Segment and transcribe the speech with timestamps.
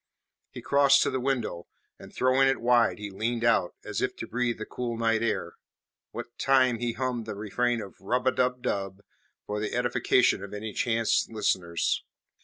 [0.49, 1.67] He crossed to the window,
[1.99, 5.57] and throwing it wide he leaned out, as if to breathe the cool night air,
[6.09, 9.03] what time he hummed the refrain of `Rub a dub dub'
[9.45, 12.03] for the edification of any chance listeners.